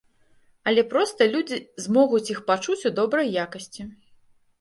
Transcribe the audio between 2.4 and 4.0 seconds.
пачуць у добрай якасці.